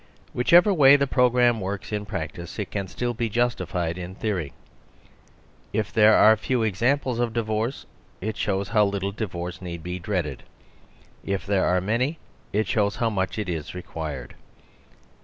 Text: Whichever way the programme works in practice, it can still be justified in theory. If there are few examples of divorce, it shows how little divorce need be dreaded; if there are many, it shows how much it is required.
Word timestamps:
Whichever 0.33 0.73
way 0.73 0.95
the 0.95 1.05
programme 1.05 1.61
works 1.61 1.91
in 1.91 2.07
practice, 2.07 2.57
it 2.57 2.71
can 2.71 2.87
still 2.87 3.13
be 3.13 3.29
justified 3.29 3.99
in 3.99 4.15
theory. 4.15 4.51
If 5.73 5.93
there 5.93 6.15
are 6.15 6.35
few 6.35 6.63
examples 6.63 7.19
of 7.19 7.33
divorce, 7.33 7.85
it 8.19 8.35
shows 8.35 8.69
how 8.69 8.83
little 8.85 9.11
divorce 9.11 9.61
need 9.61 9.83
be 9.83 9.99
dreaded; 9.99 10.41
if 11.23 11.45
there 11.45 11.65
are 11.67 11.79
many, 11.81 12.17
it 12.51 12.65
shows 12.65 12.95
how 12.95 13.11
much 13.11 13.37
it 13.37 13.47
is 13.47 13.75
required. 13.75 14.33